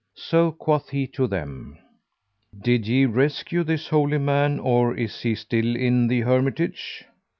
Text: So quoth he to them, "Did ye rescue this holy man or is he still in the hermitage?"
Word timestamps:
So 0.17 0.51
quoth 0.51 0.89
he 0.89 1.05
to 1.09 1.27
them, 1.27 1.77
"Did 2.59 2.87
ye 2.87 3.05
rescue 3.05 3.63
this 3.63 3.89
holy 3.89 4.17
man 4.17 4.57
or 4.57 4.97
is 4.97 5.21
he 5.21 5.35
still 5.35 5.75
in 5.75 6.07
the 6.07 6.21
hermitage?" 6.21 7.05